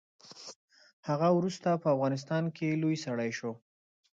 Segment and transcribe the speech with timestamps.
[1.07, 3.51] هغه وروسته په افغانستان کې لوی سړی شو.